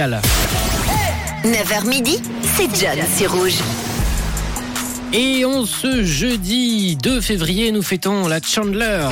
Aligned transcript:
9h 0.00 1.88
midi, 1.88 2.22
c'est 2.56 2.68
John 2.80 3.04
sur 3.16 3.32
Rouge. 3.32 3.58
Et 5.12 5.44
on 5.44 5.66
ce 5.66 6.04
jeudi 6.04 6.94
2 6.94 7.20
février, 7.20 7.72
nous 7.72 7.82
fêtons 7.82 8.28
la 8.28 8.40
Chandler. 8.40 9.08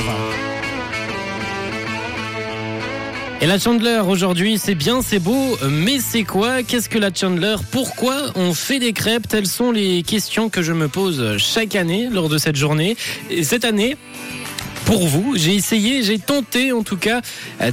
Et 3.41 3.47
la 3.47 3.59
Chandler 3.59 3.99
aujourd'hui, 4.07 4.57
c'est 4.57 4.75
bien, 4.75 5.01
c'est 5.01 5.19
beau, 5.19 5.57
mais 5.69 5.99
c'est 5.99 6.23
quoi? 6.23 6.63
Qu'est-ce 6.63 6.87
que 6.87 6.97
la 6.97 7.13
Chandler? 7.13 7.57
Pourquoi 7.69 8.31
on 8.35 8.53
fait 8.53 8.79
des 8.79 8.93
crêpes? 8.93 9.27
Telles 9.27 9.45
sont 9.45 9.73
les 9.73 10.03
questions 10.03 10.47
que 10.47 10.61
je 10.61 10.71
me 10.71 10.87
pose 10.87 11.35
chaque 11.37 11.75
année 11.75 12.07
lors 12.09 12.29
de 12.29 12.37
cette 12.37 12.55
journée. 12.55 12.95
Et 13.29 13.43
cette 13.43 13.65
année, 13.65 13.97
pour 14.87 15.05
vous. 15.05 15.33
J'ai 15.35 15.53
essayé, 15.53 16.01
j'ai 16.01 16.17
tenté 16.17 16.71
en 16.71 16.81
tout 16.81 16.95
cas 16.95 17.19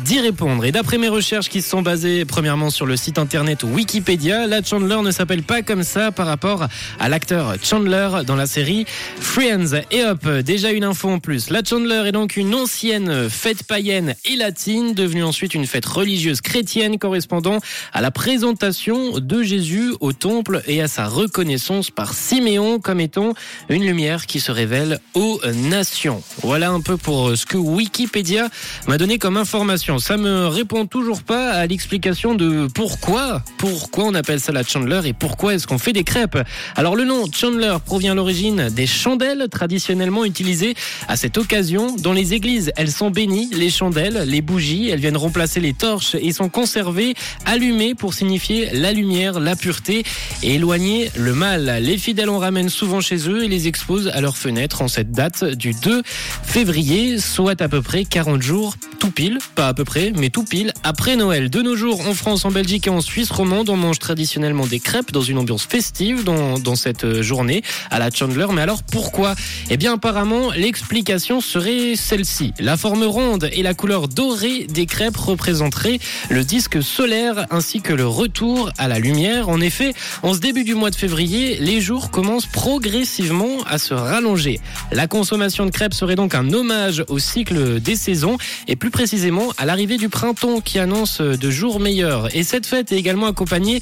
d'y 0.05 0.19
répondre. 0.19 0.65
Et 0.65 0.73
d'après 0.73 0.99
mes 0.99 1.07
recherches 1.09 1.49
qui 1.49 1.63
se 1.63 1.71
sont 1.71 1.81
basées 1.81 2.25
premièrement 2.25 2.71
sur 2.71 2.87
le 2.87 2.97
site 2.97 3.19
internet 3.19 3.63
Wikipédia, 3.63 4.49
la 4.49 4.65
Chandler 4.65 4.99
ne 5.01 5.13
s'appelle 5.13 5.45
pas 5.45 5.63
comme 5.63 5.85
ça 5.85 6.11
par 6.11 6.27
rapport 6.27 6.67
à 6.99 7.09
l'acteur 7.09 7.55
Chandler 7.63 8.09
dans 8.27 8.35
la 8.35 8.47
série 8.47 8.85
Friends. 9.21 9.81
Et 9.93 10.05
hop, 10.05 10.29
déjà 10.45 10.73
une 10.73 10.83
info 10.83 11.09
en 11.09 11.21
plus. 11.21 11.51
La 11.51 11.63
Chandler 11.63 12.03
est 12.07 12.13
donc 12.13 12.37
une 12.37 12.53
ancienne 12.53 13.31
fête 13.31 13.63
païenne 13.63 14.17
et 14.25 14.35
latine, 14.35 14.93
devenue 14.93 15.23
ensuite 15.23 15.55
une 15.55 15.67
fête 15.67 15.87
religieuse 15.87 16.41
chrétienne 16.41 16.99
correspondant 16.99 17.59
à 17.93 18.01
la 18.01 18.11
présentation 18.11 19.21
de 19.21 19.45
Jésus 19.45 19.93
au 20.01 20.13
temple 20.13 20.63
et 20.67 20.83
à 20.83 20.89
sa 20.89 21.07
reconnaissance 21.07 21.93
par 21.93 22.13
Siméon 22.13 22.81
comme 22.81 22.99
étant 22.99 23.35
une 23.69 23.85
lumière 23.85 24.27
qui 24.27 24.41
se 24.41 24.51
révèle 24.51 24.99
aux 25.15 25.41
nations. 25.45 26.21
Voilà 26.43 26.71
un 26.71 26.81
peu 26.81 26.97
pour 27.05 27.29
euh, 27.29 27.37
ce 27.37 27.47
que 27.47 27.57
Wikipédia 27.57 28.49
m'a 28.89 28.99
donné 28.99 29.19
comme 29.19 29.37
information. 29.37 29.99
Ça 29.99 30.17
me 30.17 30.47
répond 30.47 30.87
toujours 30.87 31.23
pas 31.23 31.51
à 31.51 31.67
l'explication 31.67 32.35
de 32.35 32.67
pourquoi, 32.75 33.43
pourquoi 33.59 34.05
on 34.05 34.15
appelle 34.15 34.41
ça 34.41 34.53
la 34.53 34.65
Chandler 34.65 35.03
et 35.05 35.13
pourquoi 35.13 35.55
est-ce 35.55 35.67
qu'on 35.67 35.79
fait 35.79 35.93
des 35.93 36.03
crêpes. 36.03 36.39
Alors 36.75 36.97
le 36.97 37.05
nom 37.05 37.27
Chandler 37.31 37.77
provient 37.85 38.13
à 38.13 38.15
l'origine 38.15 38.71
des 38.71 38.87
chandelles 38.87 39.47
traditionnellement 39.51 40.25
utilisées 40.25 40.75
à 41.07 41.17
cette 41.17 41.37
occasion. 41.37 41.95
Dans 41.97 42.15
les 42.15 42.33
églises, 42.33 42.73
elles 42.77 42.91
sont 42.91 43.11
bénies, 43.11 43.51
les 43.53 43.71
chandelles, 43.71 44.25
les 44.27 44.41
bougies, 44.41 44.89
elles 44.89 45.01
viennent 45.01 45.19
remplacer 45.19 45.61
les 45.61 45.75
torches 45.75 46.15
et 46.15 46.33
sont 46.33 46.49
conservées 46.49 47.15
allumées 47.45 47.95
pour 47.95 48.15
signifier 48.15 48.71
la 48.73 48.93
lumière, 48.93 49.41
la 49.41 49.57
pureté 49.57 50.05
et 50.43 50.55
éloigner 50.55 51.11
le 51.17 51.35
mal. 51.35 51.79
Les 51.83 51.99
fidèles 51.99 52.31
en 52.31 52.39
ramènent 52.39 52.71
souvent 52.71 53.03
chez 53.03 53.29
eux 53.29 53.45
et 53.45 53.49
les 53.49 53.69
exposent 53.69 54.09
à 54.09 54.23
leurs 54.23 54.39
fenêtres 54.39 54.81
en 54.81 54.89
cette 54.89 55.13
date 55.13 55.45
du 55.45 55.75
2 55.75 56.03
février 56.43 56.94
soit 57.19 57.61
à 57.61 57.69
peu 57.69 57.83
près 57.83 58.05
40 58.05 58.41
jours, 58.43 58.77
tout 59.05 59.11
pile, 59.11 59.39
pas 59.55 59.69
à 59.69 59.75
peu 59.75 59.85
près, 59.85 60.15
mais 60.17 60.31
tout 60.31 60.45
pile, 60.45 60.73
après 60.83 61.15
Noël. 61.15 61.51
De 61.51 61.61
nos 61.61 61.77
jours, 61.77 62.09
en 62.09 62.15
France, 62.15 62.47
en 62.47 62.51
Belgique 62.51 62.87
et 62.87 62.91
en 62.91 63.03
Suisse 63.03 63.31
romande, 63.31 63.69
on 63.69 63.77
mange 63.77 63.99
traditionnellement 63.99 64.67
des 64.67 64.81
crêpes 64.81 65.13
dans 65.13 65.21
une 65.21 65.37
ambiance 65.37 65.67
festive 65.67 66.25
dans, 66.25 66.75
cette 66.75 67.21
journée 67.21 67.63
à 67.91 67.99
la 67.99 68.11
Chandler. 68.11 68.47
Mais 68.55 68.63
alors 68.63 68.83
pourquoi? 68.83 69.35
Eh 69.69 69.77
bien 69.77 69.93
apparemment, 69.93 70.53
l'explication 70.53 71.43
serait 71.43 71.97
celle-ci. 71.97 72.55
La 72.59 72.79
forme 72.79 73.05
ronde 73.05 73.51
et 73.53 73.63
la 73.63 73.75
couleur 73.75 74.09
dorée 74.09 74.67
des 74.71 74.87
crêpes 74.87 75.19
représenteraient 75.19 75.99
le 76.31 76.43
disque 76.43 76.83
solaire 76.83 77.47
ainsi 77.51 77.83
que 77.83 77.93
le 77.93 78.07
retour 78.07 78.71
à 78.79 78.89
la 78.89 78.99
lumière. 78.99 79.51
En 79.51 79.61
effet, 79.61 79.93
en 80.23 80.33
ce 80.33 80.39
début 80.39 80.65
du 80.65 80.75
mois 80.75 80.91
de 80.91 80.97
février, 80.97 81.59
les 81.61 81.83
jours 81.83 82.11
commencent 82.11 82.47
progressivement 82.47 83.59
à 83.67 83.77
se 83.77 83.93
rallonger. 83.93 84.61
La 84.93 85.09
consommation 85.09 85.67
de 85.67 85.71
crêpes 85.71 85.95
serait 85.95 86.17
donc 86.17 86.35
un 86.35 86.51
hommage 86.55 87.05
au 87.09 87.19
cycle 87.19 87.81
des 87.81 87.97
saisons 87.97 88.39
et 88.67 88.77
plus 88.77 88.94
précisément 88.95 89.53
à 89.59 89.67
l'arrivée 89.67 89.97
du 89.97 90.09
printemps 90.09 90.61
qui 90.61 90.79
annonce 90.79 91.21
de 91.21 91.51
jours 91.51 91.81
meilleurs. 91.81 92.35
Et 92.37 92.45
cette 92.45 92.65
fête 92.65 92.93
est 92.93 92.97
également 92.97 93.27
accompagnée 93.27 93.81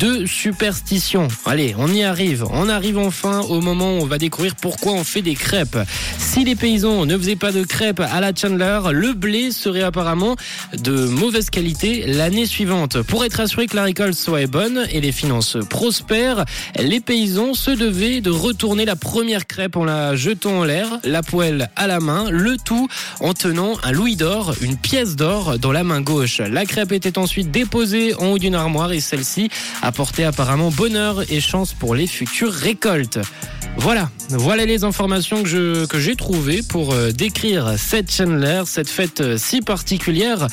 de 0.00 0.24
superstitions. 0.24 1.28
Allez, 1.44 1.74
on 1.76 1.92
y 1.92 2.02
arrive. 2.02 2.46
On 2.50 2.70
arrive 2.70 2.96
enfin 2.96 3.40
au 3.40 3.60
moment 3.60 3.98
où 3.98 4.00
on 4.00 4.06
va 4.06 4.16
découvrir 4.16 4.54
pourquoi 4.56 4.92
on 4.92 5.04
fait 5.04 5.20
des 5.20 5.34
crêpes. 5.34 5.76
Si 6.16 6.44
les 6.44 6.56
paysans 6.56 7.04
ne 7.04 7.18
faisaient 7.18 7.36
pas 7.36 7.52
de 7.52 7.62
crêpes 7.62 8.00
à 8.00 8.20
la 8.20 8.32
Chandler, 8.34 8.80
le 8.92 9.12
blé 9.12 9.50
serait 9.50 9.82
apparemment 9.82 10.34
de 10.72 11.08
mauvaise 11.08 11.50
qualité 11.50 12.04
l'année 12.06 12.46
suivante. 12.46 13.02
Pour 13.02 13.22
être 13.26 13.40
assuré 13.40 13.66
que 13.66 13.76
la 13.76 13.82
récolte 13.82 14.14
soit 14.14 14.46
bonne 14.46 14.86
et 14.90 15.02
les 15.02 15.12
finances 15.12 15.58
prospèrent, 15.68 16.46
les 16.80 17.00
paysans 17.00 17.52
se 17.52 17.70
devaient 17.70 18.22
de 18.22 18.30
retourner 18.30 18.86
la 18.86 18.96
première 18.96 19.46
crêpe 19.46 19.76
en 19.76 19.84
la 19.84 20.16
jetant 20.16 20.60
en 20.60 20.64
l'air, 20.64 21.00
la 21.04 21.22
poêle 21.22 21.68
à 21.76 21.86
la 21.86 22.00
main, 22.00 22.30
le 22.30 22.56
tout 22.56 22.88
en 23.20 23.34
tenant 23.34 23.74
un 23.82 23.92
louis 23.92 24.16
d'or, 24.16 24.43
une 24.60 24.76
pièce 24.76 25.16
d'or 25.16 25.58
dans 25.58 25.72
la 25.72 25.84
main 25.84 26.00
gauche. 26.00 26.40
La 26.40 26.64
crêpe 26.66 26.92
était 26.92 27.18
ensuite 27.18 27.50
déposée 27.50 28.14
en 28.14 28.26
haut 28.26 28.38
d'une 28.38 28.54
armoire 28.54 28.92
et 28.92 29.00
celle-ci 29.00 29.50
apportait 29.82 30.24
apparemment 30.24 30.70
bonheur 30.70 31.22
et 31.30 31.40
chance 31.40 31.72
pour 31.72 31.94
les 31.94 32.06
futures 32.06 32.52
récoltes. 32.52 33.18
Voilà, 33.76 34.10
voilà 34.28 34.64
les 34.66 34.84
informations 34.84 35.42
que 35.42 35.98
j'ai 35.98 36.16
trouvées 36.16 36.62
pour 36.62 36.92
euh, 36.92 37.10
décrire 37.10 37.74
cette 37.76 38.12
Chandler, 38.12 38.62
cette 38.66 38.88
fête 38.88 39.20
euh, 39.20 39.36
si 39.36 39.62
particulière 39.62 40.46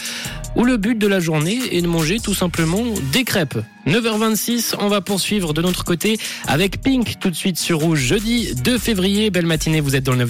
où 0.55 0.65
le 0.65 0.77
but 0.77 0.97
de 0.97 1.07
la 1.07 1.19
journée 1.19 1.59
est 1.71 1.81
de 1.81 1.87
manger 1.87 2.19
tout 2.19 2.33
simplement 2.33 2.83
des 3.11 3.23
crêpes. 3.23 3.57
9h26, 3.87 4.75
on 4.79 4.89
va 4.89 5.01
poursuivre 5.01 5.53
de 5.53 5.61
notre 5.61 5.83
côté 5.83 6.19
avec 6.47 6.81
Pink 6.81 7.19
tout 7.19 7.29
de 7.29 7.35
suite 7.35 7.57
sur 7.57 7.79
Rouge 7.79 7.99
jeudi 7.99 8.53
2 8.55 8.77
février. 8.77 9.29
Belle 9.29 9.45
matinée, 9.45 9.81
vous 9.81 9.95
êtes 9.95 10.03
dans 10.03 10.11
le 10.11 10.19
9 10.19 10.29